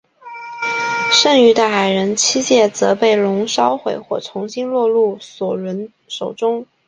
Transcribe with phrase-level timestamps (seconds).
[1.11, 6.65] 剩余的矮人七戒则被龙烧毁或重新落入索伦手中。